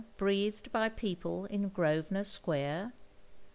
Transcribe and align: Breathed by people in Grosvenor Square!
Breathed 0.17 0.71
by 0.71 0.89
people 0.89 1.45
in 1.45 1.69
Grosvenor 1.69 2.23
Square! 2.23 2.93